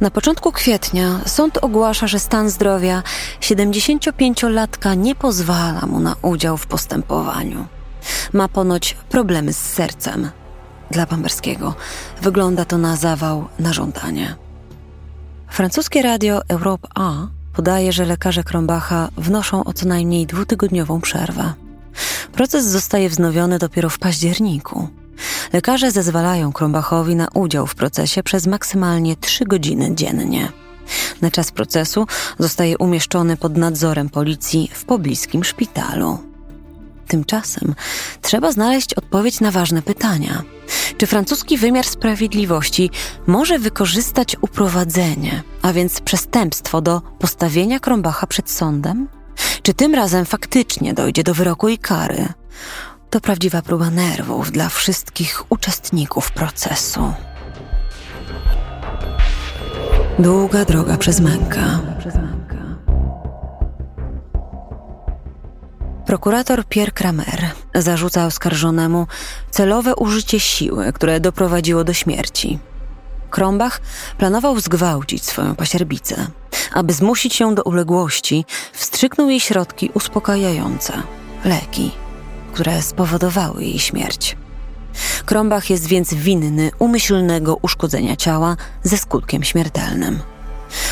Na 0.00 0.10
początku 0.10 0.52
kwietnia 0.52 1.20
sąd 1.26 1.58
ogłasza, 1.58 2.06
że 2.06 2.18
stan 2.18 2.50
zdrowia 2.50 3.02
75-latka 3.40 4.96
nie 4.96 5.14
pozwala 5.14 5.86
mu 5.86 6.00
na 6.00 6.16
udział 6.22 6.56
w 6.56 6.66
postępowaniu. 6.66 7.66
Ma 8.32 8.48
ponoć 8.48 8.96
problemy 9.08 9.52
z 9.52 9.58
sercem. 9.58 10.30
Dla 10.90 11.06
Pamberskiego 11.06 11.74
wygląda 12.22 12.64
to 12.64 12.78
na 12.78 12.96
zawał 12.96 13.48
na 13.58 13.72
żądanie. 13.72 14.36
Francuskie 15.50 16.02
radio 16.02 16.40
Europe 16.48 16.88
A 16.94 17.12
podaje, 17.52 17.92
że 17.92 18.04
lekarze 18.04 18.44
Krombacha 18.44 19.08
wnoszą 19.16 19.64
o 19.64 19.72
co 19.72 19.86
najmniej 19.86 20.26
dwutygodniową 20.26 21.00
przerwę. 21.00 21.52
Proces 22.32 22.66
zostaje 22.66 23.08
wznowiony 23.08 23.58
dopiero 23.58 23.90
w 23.90 23.98
październiku. 23.98 24.88
Lekarze 25.52 25.90
zezwalają 25.90 26.52
Krombachowi 26.52 27.16
na 27.16 27.28
udział 27.34 27.66
w 27.66 27.74
procesie 27.74 28.22
przez 28.22 28.46
maksymalnie 28.46 29.16
trzy 29.16 29.44
godziny 29.44 29.94
dziennie. 29.94 30.48
Na 31.22 31.30
czas 31.30 31.50
procesu 31.50 32.06
zostaje 32.38 32.78
umieszczony 32.78 33.36
pod 33.36 33.56
nadzorem 33.56 34.08
policji 34.08 34.70
w 34.74 34.84
pobliskim 34.84 35.44
szpitalu. 35.44 36.18
Tymczasem 37.08 37.74
trzeba 38.22 38.52
znaleźć 38.52 38.94
odpowiedź 38.94 39.40
na 39.40 39.50
ważne 39.50 39.82
pytania. 39.82 40.42
Czy 40.98 41.06
francuski 41.06 41.58
wymiar 41.58 41.86
sprawiedliwości 41.86 42.90
może 43.26 43.58
wykorzystać 43.58 44.36
uprowadzenie, 44.40 45.42
a 45.62 45.72
więc 45.72 46.00
przestępstwo 46.00 46.80
do 46.80 47.00
postawienia 47.18 47.80
Krombacha 47.80 48.26
przed 48.26 48.50
sądem? 48.50 49.08
Czy 49.62 49.74
tym 49.74 49.94
razem 49.94 50.24
faktycznie 50.24 50.94
dojdzie 50.94 51.22
do 51.22 51.34
wyroku 51.34 51.68
i 51.68 51.78
kary? 51.78 52.28
To 53.10 53.20
prawdziwa 53.20 53.62
próba 53.62 53.90
nerwów 53.90 54.52
dla 54.52 54.68
wszystkich 54.68 55.44
uczestników 55.52 56.32
procesu. 56.32 57.12
Długa 60.18 60.64
droga 60.64 60.96
przez 60.96 61.20
mękę. 61.20 61.60
Prokurator 66.06 66.64
Pierre 66.64 66.92
Kramer 66.92 67.50
zarzuca 67.74 68.26
oskarżonemu 68.26 69.06
celowe 69.50 69.96
użycie 69.96 70.40
siły, 70.40 70.92
które 70.92 71.20
doprowadziło 71.20 71.84
do 71.84 71.94
śmierci. 71.94 72.58
Krombach 73.30 73.80
planował 74.18 74.60
zgwałcić 74.60 75.24
swoją 75.24 75.54
pasierbicę. 75.54 76.26
Aby 76.72 76.92
zmusić 76.92 77.40
ją 77.40 77.54
do 77.54 77.62
uległości, 77.62 78.44
wstrzyknął 78.72 79.28
jej 79.28 79.40
środki 79.40 79.90
uspokajające 79.94 80.92
leki, 81.44 81.90
które 82.58 82.82
spowodowały 82.82 83.64
jej 83.64 83.78
śmierć. 83.78 84.36
Krombach 85.26 85.70
jest 85.70 85.86
więc 85.86 86.14
winny 86.14 86.70
umyślnego 86.78 87.56
uszkodzenia 87.62 88.16
ciała 88.16 88.56
ze 88.82 88.98
skutkiem 88.98 89.44
śmiertelnym. 89.44 90.20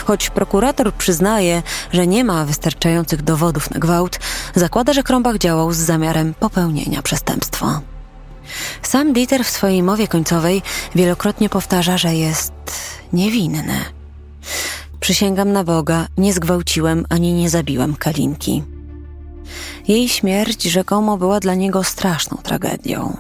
Choć 0.05 0.31
prokurator 0.31 0.95
przyznaje, 0.95 1.63
że 1.93 2.07
nie 2.07 2.25
ma 2.25 2.45
wystarczających 2.45 3.23
dowodów 3.23 3.71
na 3.71 3.81
gwałt, 3.81 4.19
zakłada, 4.55 4.93
że 4.93 5.03
Krombach 5.03 5.39
działał 5.39 5.73
z 5.73 5.77
zamiarem 5.77 6.35
popełnienia 6.35 7.03
przestępstwa. 7.03 7.81
Sam 8.83 9.13
Dieter 9.13 9.45
w 9.45 9.51
swojej 9.51 9.83
mowie 9.83 10.09
końcowej 10.09 10.63
wielokrotnie 10.95 11.49
powtarza, 11.49 11.99
że 11.99 12.15
jest 12.15 12.53
niewinny. 13.13 13.85
Przysięgam 15.01 15.53
na 15.53 15.65
Boga, 15.65 16.07
nie 16.19 16.33
zgwałciłem 16.33 17.07
ani 17.09 17.33
nie 17.33 17.51
zabiłem 17.51 17.97
Kalinki. 17.97 18.76
Jej 19.89 20.09
śmierć 20.09 20.63
rzekomo 20.63 21.17
była 21.17 21.41
dla 21.41 21.55
niego 21.55 21.85
straszną 21.85 22.37
tragedią. 22.37 23.17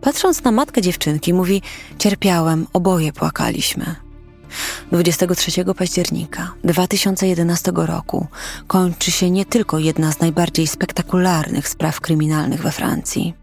Patrząc 0.00 0.44
na 0.44 0.52
matkę 0.52 0.82
dziewczynki, 0.82 1.34
mówi: 1.34 1.62
Cierpiałem, 1.98 2.66
oboje 2.72 3.12
płakaliśmy. 3.12 3.94
23 4.92 5.64
października 5.76 6.52
2011 6.64 7.72
roku 7.74 8.26
kończy 8.66 9.10
się 9.10 9.30
nie 9.30 9.44
tylko 9.44 9.78
jedna 9.78 10.12
z 10.12 10.20
najbardziej 10.20 10.66
spektakularnych 10.66 11.68
spraw 11.68 12.00
kryminalnych 12.00 12.62
we 12.62 12.72
Francji. 12.72 13.34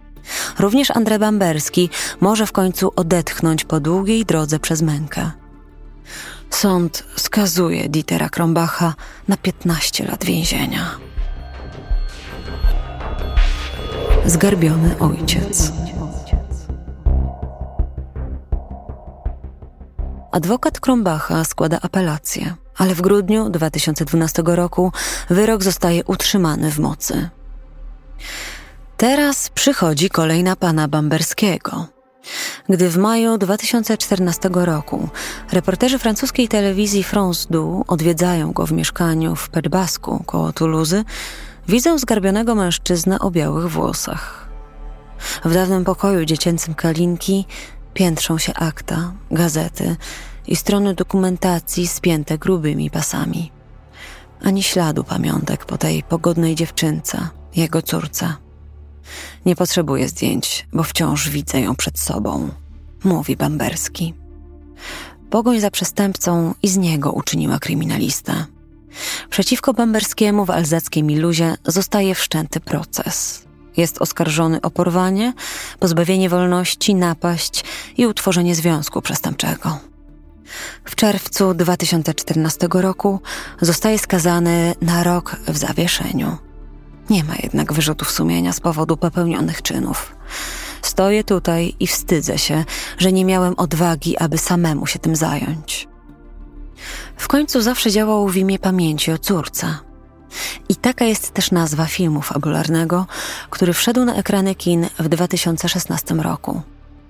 Również 0.59 0.91
Andrzej 0.91 1.19
Bamberski 1.19 1.89
może 2.21 2.45
w 2.45 2.51
końcu 2.51 2.91
odetchnąć 2.95 3.65
po 3.65 3.79
długiej 3.79 4.25
drodze 4.25 4.59
przez 4.59 4.81
mękę. 4.81 5.31
Sąd 6.49 7.03
skazuje 7.15 7.89
Dietera 7.89 8.29
Krombacha 8.29 8.93
na 9.27 9.37
15 9.37 10.05
lat 10.05 10.25
więzienia. 10.25 10.97
Zgarbiony 14.27 14.99
ojciec. 14.99 15.71
Adwokat 20.31 20.79
Krombacha 20.79 21.43
składa 21.43 21.79
apelację, 21.81 22.53
ale 22.77 22.95
w 22.95 23.01
grudniu 23.01 23.49
2012 23.49 24.43
roku 24.45 24.91
wyrok 25.29 25.63
zostaje 25.63 26.03
utrzymany 26.03 26.71
w 26.71 26.79
mocy. 26.79 27.29
Teraz 28.97 29.49
przychodzi 29.49 30.09
kolej 30.09 30.43
na 30.43 30.55
pana 30.55 30.87
Bamberskiego. 30.87 31.87
Gdy 32.69 32.89
w 32.89 32.97
maju 32.97 33.37
2014 33.37 34.49
roku 34.53 35.09
reporterzy 35.51 35.99
francuskiej 35.99 36.47
telewizji 36.47 37.03
France 37.03 37.47
2 37.49 37.61
odwiedzają 37.87 38.51
go 38.51 38.65
w 38.65 38.71
mieszkaniu 38.71 39.35
w 39.35 39.49
Pedbasku 39.49 40.23
koło 40.25 40.53
Toulouse, 40.53 41.03
widzą 41.67 41.97
zgarbionego 41.97 42.55
mężczyznę 42.55 43.19
o 43.19 43.31
białych 43.31 43.71
włosach. 43.71 44.49
W 45.45 45.53
dawnym 45.53 45.83
pokoju 45.83 46.25
dziecięcym 46.25 46.73
Kalinki 46.73 47.45
piętrzą 47.93 48.37
się 48.37 48.53
akta, 48.53 49.13
gazety 49.31 49.95
i 50.47 50.55
strony 50.55 50.93
dokumentacji 50.93 51.87
spięte 51.87 52.37
grubymi 52.37 52.89
pasami. 52.89 53.51
Ani 54.43 54.63
śladu 54.63 55.03
pamiątek 55.03 55.65
po 55.65 55.77
tej 55.77 56.03
pogodnej 56.03 56.55
dziewczynce, 56.55 57.27
jego 57.55 57.81
córce. 57.81 58.33
Nie 59.45 59.55
potrzebuję 59.55 60.09
zdjęć, 60.09 60.67
bo 60.73 60.83
wciąż 60.83 61.29
widzę 61.29 61.61
ją 61.61 61.75
przed 61.75 61.99
sobą, 61.99 62.49
mówi 63.03 63.35
Bamberski. 63.35 64.13
Pogoń 65.29 65.59
za 65.59 65.71
przestępcą 65.71 66.53
i 66.63 66.67
z 66.67 66.77
niego 66.77 67.11
uczyniła 67.11 67.59
kryminalista. 67.59 68.45
Przeciwko 69.29 69.73
Bamberskiemu 69.73 70.45
w 70.45 70.49
alzackiej 70.49 71.03
Miluzie 71.03 71.55
zostaje 71.65 72.15
wszczęty 72.15 72.59
proces. 72.59 73.45
Jest 73.77 74.01
oskarżony 74.01 74.61
o 74.61 74.71
porwanie, 74.71 75.33
pozbawienie 75.79 76.29
wolności, 76.29 76.95
napaść 76.95 77.63
i 77.97 78.07
utworzenie 78.07 78.55
związku 78.55 79.01
przestępczego. 79.01 79.79
W 80.85 80.95
czerwcu 80.95 81.53
2014 81.53 82.67
roku 82.71 83.19
zostaje 83.61 83.99
skazany 83.99 84.75
na 84.81 85.03
rok 85.03 85.35
w 85.47 85.57
zawieszeniu. 85.57 86.37
Nie 87.09 87.23
ma 87.23 87.33
jednak 87.43 87.73
wyrzutów 87.73 88.11
sumienia 88.11 88.53
z 88.53 88.59
powodu 88.59 88.97
popełnionych 88.97 89.61
czynów. 89.61 90.15
Stoję 90.81 91.23
tutaj 91.23 91.75
i 91.79 91.87
wstydzę 91.87 92.37
się, 92.37 92.65
że 92.97 93.11
nie 93.11 93.25
miałem 93.25 93.53
odwagi, 93.57 94.17
aby 94.17 94.37
samemu 94.37 94.87
się 94.87 94.99
tym 94.99 95.15
zająć. 95.15 95.87
W 97.17 97.27
końcu 97.27 97.61
zawsze 97.61 97.91
działał 97.91 98.29
w 98.29 98.37
imię 98.37 98.59
pamięci 98.59 99.11
o 99.11 99.17
córce. 99.17 99.77
I 100.69 100.75
taka 100.75 101.05
jest 101.05 101.31
też 101.31 101.51
nazwa 101.51 101.85
filmu 101.85 102.21
fabularnego, 102.21 103.05
który 103.49 103.73
wszedł 103.73 104.05
na 104.05 104.15
ekrany 104.15 104.55
kin 104.55 104.87
w 104.99 105.09
2016 105.09 106.15
roku 106.15 106.61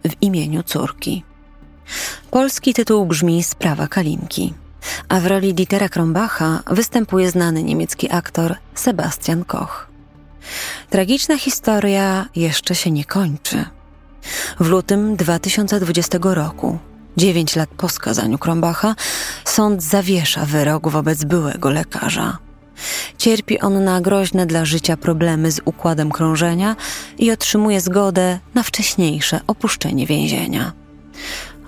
w 0.06 0.22
imieniu 0.22 0.64
córki. 0.64 1.24
Polski 2.32 2.74
tytuł 2.74 3.06
brzmi 3.06 3.44
Sprawa 3.44 3.88
Kalinki, 3.88 4.54
a 5.10 5.20
w 5.20 5.26
roli 5.26 5.54
Dietera 5.54 5.90
Krombacha 5.90 6.64
występuje 6.68 7.32
znany 7.32 7.64
niemiecki 7.64 8.12
aktor 8.12 8.56
Sebastian 8.76 9.46
Koch. 9.46 9.88
Tragiczna 10.90 11.38
historia 11.38 12.26
jeszcze 12.36 12.76
się 12.76 12.92
nie 12.92 13.06
kończy. 13.06 13.66
W 14.60 14.68
lutym 14.68 15.16
2020 15.16 16.18
roku, 16.22 16.80
dziewięć 17.18 17.56
lat 17.56 17.70
po 17.70 17.90
skazaniu 17.90 18.38
Krombacha, 18.38 18.96
sąd 19.46 19.84
zawiesza 19.84 20.46
wyrok 20.46 20.90
wobec 20.90 21.24
byłego 21.24 21.70
lekarza. 21.70 22.38
Cierpi 23.18 23.60
on 23.60 23.84
na 23.84 24.02
groźne 24.02 24.46
dla 24.46 24.66
życia 24.66 24.98
problemy 24.98 25.52
z 25.52 25.62
układem 25.66 26.12
krążenia 26.12 26.76
i 27.18 27.32
otrzymuje 27.32 27.82
zgodę 27.82 28.40
na 28.54 28.64
wcześniejsze 28.64 29.40
opuszczenie 29.48 30.08
więzienia. 30.08 30.74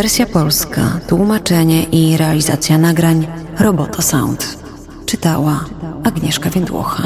Wersja 0.00 0.26
polska, 0.26 1.00
tłumaczenie 1.08 1.82
i 1.82 2.16
realizacja 2.16 2.78
nagrań 2.78 3.26
Roboto 3.58 4.02
Sound. 4.02 4.58
Czytała 5.06 5.64
Agnieszka 6.04 6.50
Więdłocha. 6.50 7.02